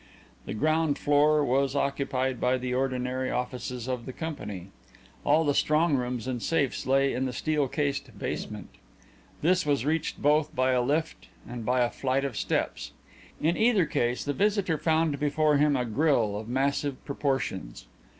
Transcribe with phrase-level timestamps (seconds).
[0.47, 4.69] The ground floor was occupied by the ordinary offices of the company;
[5.23, 8.69] all the strong rooms and safes lay in the steel cased basement.
[9.43, 12.93] This was reached both by a lift and by a flight of steps.
[13.39, 17.85] In either case the visitor found before him a grille of massive proportions.